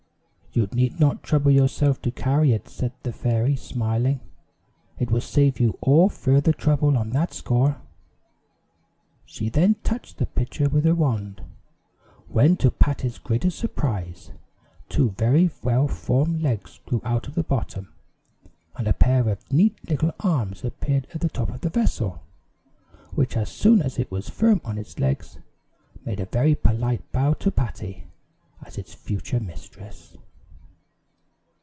"You 0.53 0.67
need 0.73 0.99
not 0.99 1.23
trouble 1.23 1.49
yourself 1.51 2.01
to 2.01 2.11
carry 2.11 2.51
it," 2.51 2.67
said 2.67 2.91
the 3.03 3.13
fairy, 3.13 3.55
smiling; 3.55 4.19
"it 4.99 5.09
will 5.09 5.21
save 5.21 5.61
you 5.61 5.77
all 5.79 6.09
further 6.09 6.51
trouble 6.51 6.97
on 6.97 7.11
that 7.11 7.33
score." 7.33 7.77
She 9.23 9.47
then 9.47 9.75
touched 9.81 10.17
the 10.17 10.25
pitcher 10.25 10.67
with 10.67 10.83
her 10.83 10.93
wand, 10.93 11.41
when 12.27 12.57
to 12.57 12.69
Patty's 12.69 13.17
greater 13.17 13.49
surprise, 13.49 14.31
two 14.89 15.11
very 15.11 15.49
well 15.63 15.87
formed 15.87 16.41
legs 16.41 16.81
grew 16.85 16.99
out 17.05 17.29
of 17.29 17.35
the 17.35 17.43
bottom, 17.45 17.93
and 18.75 18.89
a 18.89 18.93
pair 18.93 19.29
of 19.29 19.49
neat 19.53 19.77
little 19.89 20.11
arms 20.19 20.65
appeared 20.65 21.07
at 21.13 21.21
the 21.21 21.29
top 21.29 21.47
of 21.47 21.61
the 21.61 21.69
vessel, 21.69 22.23
which, 23.15 23.37
as 23.37 23.47
soon 23.49 23.81
as 23.81 23.97
it 23.97 24.11
was 24.11 24.29
firm 24.29 24.59
on 24.65 24.77
its 24.77 24.99
legs, 24.99 25.37
made 26.03 26.19
a 26.19 26.25
very 26.25 26.55
polite 26.55 27.09
bow 27.13 27.31
to 27.35 27.51
Patty 27.51 28.09
as 28.65 28.77
its 28.77 28.93
future 28.93 29.39
mistress. 29.39 30.17